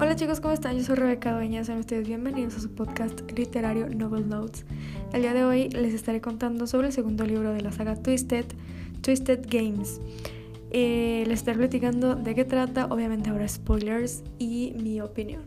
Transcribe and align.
Hola 0.00 0.16
chicos, 0.16 0.40
¿cómo 0.40 0.54
están? 0.54 0.78
Yo 0.78 0.82
soy 0.82 0.94
Rebeca 0.94 1.34
Dueña, 1.34 1.62
sean 1.62 1.78
ustedes 1.78 2.08
bienvenidos 2.08 2.56
a 2.56 2.60
su 2.60 2.70
podcast 2.74 3.20
literario 3.32 3.86
Novel 3.90 4.30
Notes. 4.30 4.64
El 5.12 5.20
día 5.20 5.34
de 5.34 5.44
hoy 5.44 5.68
les 5.68 5.92
estaré 5.92 6.22
contando 6.22 6.66
sobre 6.66 6.86
el 6.86 6.94
segundo 6.94 7.26
libro 7.26 7.52
de 7.52 7.60
la 7.60 7.70
saga 7.70 7.96
Twisted, 7.96 8.46
Twisted 9.02 9.44
Games. 9.46 10.00
Eh, 10.70 11.24
les 11.26 11.40
estaré 11.40 11.58
platicando 11.58 12.14
de 12.14 12.34
qué 12.34 12.46
trata, 12.46 12.86
obviamente 12.86 13.28
habrá 13.28 13.46
spoilers 13.46 14.22
y 14.38 14.72
mi 14.82 15.02
opinión. 15.02 15.42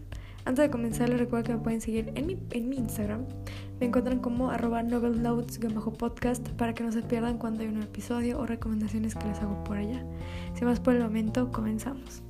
Antes 0.46 0.66
de 0.66 0.70
comenzar 0.70 1.10
les 1.10 1.18
recuerdo 1.18 1.46
que 1.46 1.54
me 1.54 1.60
pueden 1.60 1.82
seguir 1.82 2.12
en 2.14 2.28
mi, 2.28 2.38
en 2.52 2.70
mi 2.70 2.76
Instagram. 2.76 3.26
Me 3.80 3.88
encuentran 3.88 4.20
como 4.20 4.52
arroba 4.52 4.84
novelnotes-podcast 4.84 6.50
para 6.50 6.76
que 6.76 6.84
no 6.84 6.92
se 6.92 7.02
pierdan 7.02 7.40
cuando 7.40 7.64
hay 7.64 7.70
un 7.70 7.82
episodio 7.82 8.40
o 8.40 8.46
recomendaciones 8.46 9.16
que 9.16 9.26
les 9.26 9.40
hago 9.40 9.64
por 9.64 9.78
allá. 9.78 10.06
Sin 10.54 10.68
más 10.68 10.80
por 10.80 10.94
el 10.94 11.02
momento, 11.02 11.52
comenzamos. 11.52 12.22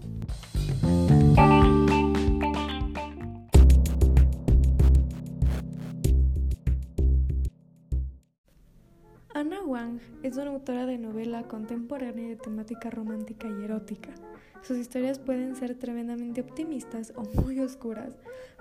Anna 9.36 9.64
Wang 9.64 10.00
es 10.22 10.38
una 10.38 10.52
autora 10.52 10.86
de 10.86 11.00
novela 11.00 11.48
contemporánea 11.48 12.30
de 12.30 12.36
temática 12.36 12.92
romántica 12.92 13.48
y 13.48 13.64
erótica. 13.64 14.12
Sus 14.62 14.78
historias 14.78 15.18
pueden 15.18 15.56
ser 15.56 15.73
tremendamente 15.73 16.42
optimistas 16.42 17.12
o 17.16 17.23
muy 17.42 17.59
oscuras, 17.59 18.12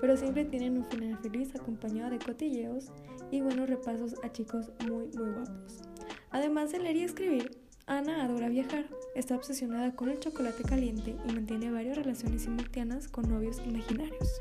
pero 0.00 0.16
siempre 0.16 0.46
tienen 0.46 0.78
un 0.78 0.86
final 0.86 1.18
feliz 1.18 1.54
acompañado 1.54 2.10
de 2.10 2.18
cotilleos 2.18 2.90
y 3.30 3.42
buenos 3.42 3.68
repasos 3.68 4.14
a 4.24 4.32
chicos 4.32 4.70
muy 4.88 5.08
muy 5.08 5.32
guapos. 5.32 5.82
Además 6.30 6.72
de 6.72 6.78
leer 6.78 6.96
y 6.96 7.02
escribir, 7.02 7.50
Ana 7.86 8.24
adora 8.24 8.48
viajar, 8.48 8.86
está 9.14 9.36
obsesionada 9.36 9.94
con 9.94 10.08
el 10.08 10.20
chocolate 10.20 10.62
caliente 10.62 11.16
y 11.28 11.32
mantiene 11.32 11.70
varias 11.70 11.98
relaciones 11.98 12.42
simultáneas 12.42 13.08
con 13.08 13.28
novios 13.28 13.60
imaginarios. 13.66 14.40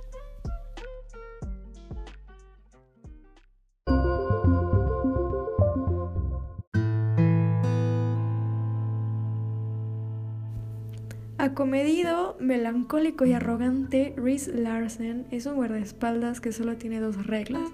Acomedido, 11.41 12.37
melancólico 12.39 13.25
y 13.25 13.33
arrogante, 13.33 14.13
Reese 14.15 14.53
Larsen 14.53 15.25
es 15.31 15.47
un 15.47 15.55
guardaespaldas 15.55 16.39
que 16.39 16.51
solo 16.51 16.77
tiene 16.77 16.99
dos 16.99 17.25
reglas: 17.25 17.67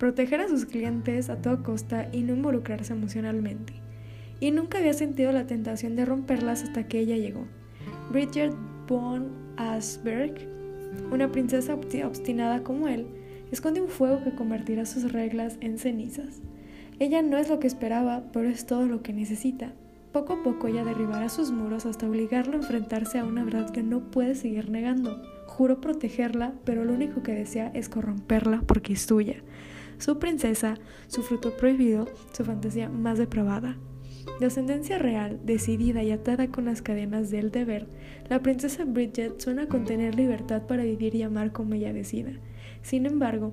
proteger 0.00 0.40
a 0.40 0.48
sus 0.48 0.66
clientes 0.66 1.30
a 1.30 1.40
toda 1.40 1.62
costa 1.62 2.08
y 2.10 2.22
no 2.22 2.34
involucrarse 2.34 2.92
emocionalmente. 2.92 3.72
Y 4.40 4.50
nunca 4.50 4.78
había 4.78 4.94
sentido 4.94 5.30
la 5.30 5.46
tentación 5.46 5.94
de 5.94 6.04
romperlas 6.04 6.64
hasta 6.64 6.88
que 6.88 6.98
ella 6.98 7.16
llegó. 7.16 7.46
Bridget 8.10 8.52
von 8.88 9.28
Asberg, 9.58 10.34
una 11.12 11.30
princesa 11.30 11.74
obstinada 11.74 12.64
como 12.64 12.88
él, 12.88 13.06
esconde 13.52 13.80
un 13.80 13.90
fuego 13.90 14.24
que 14.24 14.34
convertirá 14.34 14.86
sus 14.86 15.12
reglas 15.12 15.56
en 15.60 15.78
cenizas. 15.78 16.40
Ella 16.98 17.22
no 17.22 17.38
es 17.38 17.48
lo 17.48 17.60
que 17.60 17.68
esperaba, 17.68 18.24
pero 18.32 18.48
es 18.48 18.66
todo 18.66 18.86
lo 18.86 19.04
que 19.04 19.12
necesita. 19.12 19.72
Poco 20.14 20.34
a 20.34 20.42
poco 20.44 20.68
ella 20.68 20.84
derribará 20.84 21.28
sus 21.28 21.50
muros 21.50 21.86
hasta 21.86 22.08
obligarlo 22.08 22.52
a 22.52 22.60
enfrentarse 22.60 23.18
a 23.18 23.24
una 23.24 23.42
verdad 23.42 23.70
que 23.70 23.82
no 23.82 23.98
puede 24.12 24.36
seguir 24.36 24.70
negando. 24.70 25.20
Juró 25.46 25.80
protegerla, 25.80 26.54
pero 26.64 26.84
lo 26.84 26.92
único 26.92 27.24
que 27.24 27.32
desea 27.32 27.72
es 27.74 27.88
corromperla 27.88 28.62
porque 28.64 28.92
es 28.92 29.02
suya. 29.02 29.42
Su 29.98 30.20
princesa, 30.20 30.76
su 31.08 31.22
fruto 31.22 31.56
prohibido, 31.56 32.06
su 32.32 32.44
fantasía 32.44 32.88
más 32.88 33.18
depravada. 33.18 33.76
De 34.38 34.46
ascendencia 34.46 34.98
real, 34.98 35.40
decidida 35.42 36.04
y 36.04 36.12
atada 36.12 36.46
con 36.46 36.66
las 36.66 36.80
cadenas 36.80 37.32
del 37.32 37.50
deber, 37.50 37.88
la 38.28 38.40
princesa 38.40 38.84
Bridget 38.84 39.40
suena 39.40 39.66
con 39.66 39.84
tener 39.84 40.14
libertad 40.14 40.62
para 40.68 40.84
vivir 40.84 41.16
y 41.16 41.24
amar 41.24 41.50
como 41.50 41.74
ella 41.74 41.92
decida. 41.92 42.30
Sin 42.82 43.06
embargo, 43.06 43.52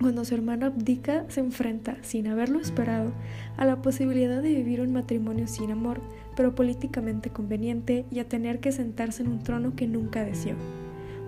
cuando 0.00 0.24
su 0.24 0.34
hermano 0.34 0.66
abdica, 0.66 1.24
se 1.28 1.40
enfrenta, 1.40 1.96
sin 2.02 2.26
haberlo 2.26 2.60
esperado, 2.60 3.12
a 3.56 3.64
la 3.64 3.80
posibilidad 3.82 4.42
de 4.42 4.54
vivir 4.54 4.80
un 4.80 4.92
matrimonio 4.92 5.46
sin 5.46 5.70
amor, 5.70 6.00
pero 6.36 6.54
políticamente 6.54 7.30
conveniente, 7.30 8.04
y 8.10 8.18
a 8.18 8.28
tener 8.28 8.60
que 8.60 8.72
sentarse 8.72 9.22
en 9.22 9.28
un 9.28 9.42
trono 9.42 9.74
que 9.76 9.86
nunca 9.86 10.24
deseó. 10.24 10.56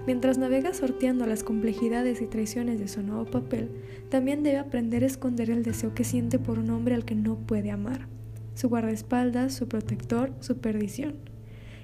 Mientras 0.06 0.38
navega 0.38 0.72
sorteando 0.72 1.26
las 1.26 1.42
complejidades 1.42 2.22
y 2.22 2.26
traiciones 2.26 2.78
de 2.78 2.86
su 2.86 3.02
nuevo 3.02 3.24
papel, 3.24 3.70
también 4.08 4.44
debe 4.44 4.58
aprender 4.58 5.02
a 5.02 5.06
esconder 5.06 5.50
el 5.50 5.64
deseo 5.64 5.94
que 5.94 6.04
siente 6.04 6.38
por 6.38 6.60
un 6.60 6.70
hombre 6.70 6.94
al 6.94 7.04
que 7.04 7.16
no 7.16 7.36
puede 7.36 7.72
amar, 7.72 8.06
su 8.54 8.68
guardaespaldas, 8.68 9.54
su 9.54 9.66
protector, 9.66 10.32
su 10.40 10.58
perdición. 10.58 11.14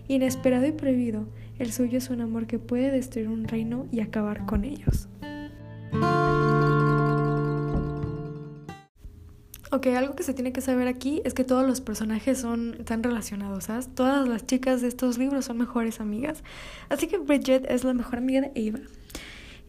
Inesperado 0.06 0.66
y 0.66 0.72
prohibido, 0.72 1.26
el 1.58 1.72
suyo 1.72 1.98
es 1.98 2.10
un 2.10 2.20
amor 2.20 2.46
que 2.46 2.58
puede 2.58 2.90
destruir 2.90 3.28
un 3.28 3.44
reino 3.44 3.86
y 3.90 4.00
acabar 4.00 4.46
con 4.46 4.64
ellos. 4.64 5.08
Ok, 9.74 9.86
algo 9.86 10.14
que 10.14 10.22
se 10.22 10.34
tiene 10.34 10.52
que 10.52 10.60
saber 10.60 10.86
aquí 10.86 11.22
es 11.24 11.32
que 11.32 11.44
todos 11.44 11.66
los 11.66 11.80
personajes 11.80 12.38
son 12.38 12.84
tan 12.84 13.02
relacionados, 13.02 13.64
¿sabes? 13.64 13.88
Todas 13.88 14.28
las 14.28 14.44
chicas 14.44 14.82
de 14.82 14.88
estos 14.88 15.16
libros 15.16 15.46
son 15.46 15.56
mejores 15.56 15.98
amigas. 15.98 16.44
Así 16.90 17.06
que 17.06 17.16
Bridget 17.16 17.64
es 17.70 17.82
la 17.82 17.94
mejor 17.94 18.18
amiga 18.18 18.42
de 18.42 18.68
Ava. 18.68 18.80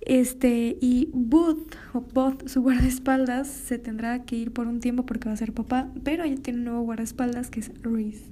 Este, 0.02 0.78
y 0.82 1.10
Booth, 1.14 1.78
o 1.94 2.02
Booth, 2.02 2.50
su 2.50 2.62
guardaespaldas, 2.62 3.48
se 3.48 3.80
tendrá 3.80 4.26
que 4.26 4.36
ir 4.36 4.52
por 4.52 4.68
un 4.68 4.82
tiempo 4.82 5.06
porque 5.06 5.30
va 5.30 5.36
a 5.36 5.38
ser 5.38 5.54
papá, 5.54 5.90
pero 6.04 6.26
ella 6.26 6.36
tiene 6.36 6.60
un 6.60 6.66
nuevo 6.66 6.82
guardaespaldas 6.82 7.50
que 7.50 7.62
es 7.62 7.72
Reese. 7.82 8.26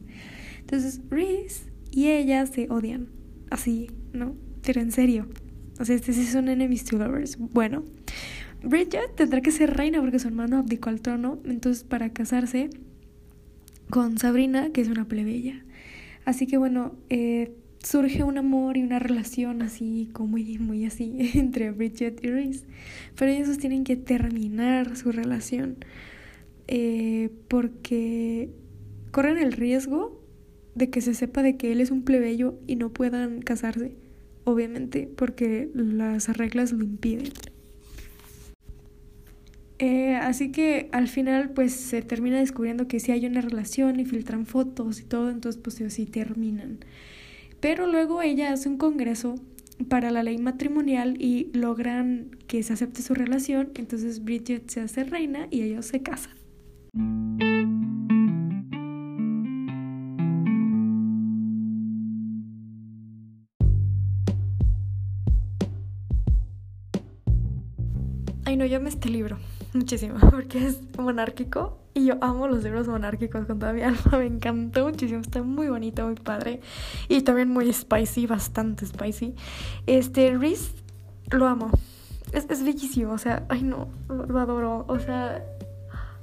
Entonces, 0.59 0.99
Reese 1.09 1.71
y 1.89 2.09
ella 2.09 2.45
se 2.47 2.67
odian. 2.69 3.07
Así, 3.49 3.89
¿no? 4.11 4.35
Pero 4.61 4.81
en 4.81 4.91
serio. 4.91 5.25
O 5.79 5.85
sea, 5.85 5.95
este 5.95 6.11
sí 6.11 6.25
son 6.25 6.49
enemies 6.49 6.83
to 6.83 6.97
lovers. 6.97 7.37
Bueno, 7.37 7.85
Bridget 8.63 9.15
tendrá 9.15 9.41
que 9.41 9.51
ser 9.51 9.75
reina 9.75 9.99
porque 10.01 10.19
su 10.19 10.27
hermano 10.27 10.57
abdicó 10.57 10.89
al 10.89 11.01
trono, 11.01 11.39
entonces 11.45 11.83
para 11.83 12.09
casarse 12.09 12.69
con 13.89 14.17
Sabrina, 14.17 14.71
que 14.71 14.81
es 14.81 14.87
una 14.87 15.07
plebeya. 15.07 15.65
Así 16.25 16.47
que 16.47 16.57
bueno, 16.57 16.95
eh, 17.09 17.53
surge 17.83 18.23
un 18.23 18.37
amor 18.37 18.77
y 18.77 18.83
una 18.83 18.99
relación 18.99 19.61
así 19.61 20.09
como 20.13 20.29
muy, 20.29 20.59
muy 20.59 20.85
así 20.85 21.13
entre 21.35 21.71
Bridget 21.71 22.23
y 22.23 22.27
Reese. 22.27 22.65
Pero 23.17 23.31
ellos 23.31 23.57
tienen 23.57 23.83
que 23.83 23.95
terminar 23.95 24.95
su 24.95 25.11
relación 25.11 25.77
eh, 26.67 27.29
porque 27.47 28.49
corren 29.11 29.37
el 29.37 29.51
riesgo 29.51 30.21
de 30.75 30.89
que 30.89 31.01
se 31.01 31.13
sepa 31.13 31.41
de 31.41 31.57
que 31.57 31.71
él 31.71 31.81
es 31.81 31.91
un 31.91 32.03
plebeyo 32.03 32.59
y 32.67 32.75
no 32.75 32.93
puedan 32.93 33.41
casarse, 33.41 33.95
obviamente, 34.45 35.09
porque 35.15 35.69
las 35.73 36.29
reglas 36.37 36.71
lo 36.71 36.83
impiden. 36.83 37.31
Eh, 39.83 40.13
así 40.15 40.51
que 40.51 40.89
al 40.91 41.07
final 41.07 41.49
pues 41.49 41.73
se 41.73 42.03
termina 42.03 42.37
descubriendo 42.37 42.87
que 42.87 42.99
sí 42.99 43.11
hay 43.11 43.25
una 43.25 43.41
relación 43.41 43.99
y 43.99 44.05
filtran 44.05 44.45
fotos 44.45 44.99
y 44.99 45.05
todo, 45.05 45.31
entonces 45.31 45.59
pues 45.59 45.81
sí 45.91 46.05
terminan. 46.05 46.85
Pero 47.59 47.87
luego 47.87 48.21
ella 48.21 48.53
hace 48.53 48.69
un 48.69 48.77
congreso 48.77 49.39
para 49.89 50.11
la 50.11 50.21
ley 50.21 50.37
matrimonial 50.37 51.19
y 51.19 51.49
logran 51.53 52.29
que 52.45 52.61
se 52.61 52.73
acepte 52.73 53.01
su 53.01 53.15
relación, 53.15 53.71
entonces 53.73 54.23
Bridget 54.23 54.69
se 54.69 54.81
hace 54.81 55.03
reina 55.03 55.47
y 55.49 55.63
ellos 55.63 55.87
se 55.87 56.03
casan. 56.03 56.35
Ay, 68.45 68.57
no, 68.57 68.65
llame 68.67 68.89
este 68.89 69.09
libro 69.09 69.39
muchísimo 69.73 70.17
porque 70.31 70.65
es 70.67 70.79
monárquico 70.97 71.77
y 71.93 72.05
yo 72.05 72.15
amo 72.21 72.47
los 72.47 72.63
libros 72.63 72.87
monárquicos 72.87 73.45
con 73.45 73.59
toda 73.59 73.73
mi 73.73 73.81
alma. 73.83 73.99
Me 74.13 74.25
encantó 74.25 74.85
muchísimo, 74.85 75.21
está 75.21 75.41
muy 75.43 75.69
bonito, 75.69 76.05
muy 76.05 76.15
padre 76.15 76.61
y 77.07 77.21
también 77.21 77.49
muy 77.49 77.71
spicy, 77.71 78.27
bastante 78.27 78.85
spicy. 78.85 79.35
Este, 79.87 80.37
Reese, 80.37 80.71
lo 81.31 81.47
amo. 81.47 81.69
Es, 82.31 82.47
es 82.49 82.61
o 83.05 83.17
sea, 83.17 83.45
ay 83.49 83.63
no, 83.63 83.89
lo, 84.07 84.39
adoro. 84.39 84.85
O 84.87 84.99
sea, 84.99 85.43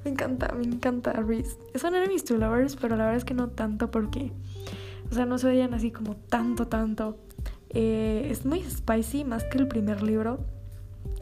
me 0.03 0.11
encanta, 0.11 0.53
me 0.53 0.63
encanta 0.63 1.13
Reese. 1.13 1.57
Son 1.75 1.93
enemies 1.93 2.25
to 2.25 2.37
lovers, 2.37 2.75
pero 2.75 2.95
la 2.95 3.05
verdad 3.05 3.17
es 3.17 3.25
que 3.25 3.35
no 3.35 3.49
tanto 3.49 3.91
porque, 3.91 4.31
o 5.11 5.13
sea, 5.13 5.25
no 5.25 5.37
se 5.37 5.47
odian 5.47 5.73
así 5.73 5.91
como 5.91 6.15
tanto, 6.15 6.67
tanto. 6.67 7.17
Eh, 7.69 8.27
es 8.31 8.45
muy 8.45 8.63
spicy 8.63 9.23
más 9.23 9.43
que 9.43 9.59
el 9.59 9.67
primer 9.67 10.01
libro. 10.01 10.39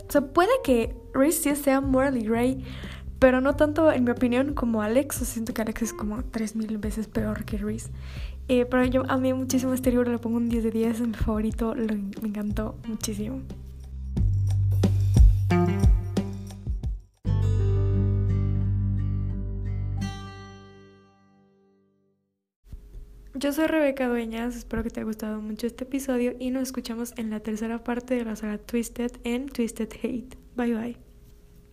O 0.08 0.12
sea, 0.12 0.22
puede 0.22 0.52
que 0.64 0.96
Reese 1.14 1.56
sí 1.56 1.64
sea 1.64 1.82
morally 1.82 2.24
gray, 2.24 2.64
pero 3.20 3.42
no 3.42 3.56
tanto, 3.56 3.92
en 3.92 4.04
mi 4.04 4.12
opinión, 4.12 4.54
como 4.54 4.82
Alex. 4.82 5.22
O 5.22 5.26
siento 5.26 5.54
que 5.54 5.62
Alex 5.62 5.82
es 5.82 5.94
como 5.94 6.24
3000 6.24 6.78
veces 6.78 7.08
peor 7.08 7.46
que 7.46 7.58
Reese. 7.58 7.90
Eh, 8.48 8.66
pero 8.66 8.86
yo 8.86 9.04
amé 9.10 9.34
muchísimo 9.34 9.74
este 9.74 9.92
libro, 9.92 10.10
le 10.10 10.20
pongo 10.20 10.38
un 10.38 10.48
10 10.48 10.64
de 10.64 10.72
10, 10.72 11.02
es 11.02 11.08
mi 11.08 11.14
favorito, 11.14 11.76
me 11.76 12.30
encantó 12.30 12.76
muchísimo. 12.88 13.42
Yo 23.40 23.54
soy 23.54 23.68
Rebeca 23.68 24.08
Dueñas, 24.08 24.56
espero 24.56 24.82
que 24.82 24.90
te 24.90 25.00
haya 25.00 25.06
gustado 25.06 25.40
mucho 25.42 25.68
este 25.68 25.84
episodio 25.84 26.36
y 26.40 26.50
nos 26.50 26.64
escuchamos 26.64 27.14
en 27.18 27.30
la 27.30 27.40
tercera 27.40 27.84
parte 27.84 28.16
de 28.16 28.26
la 28.26 28.36
saga 28.36 28.58
Twisted 28.58 29.12
en 29.26 29.48
Twisted 29.48 29.90
Hate. 29.94 30.36
Bye 30.56 30.74
bye. 30.74 31.07